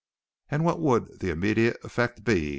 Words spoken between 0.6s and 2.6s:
what would the immediate effect be?"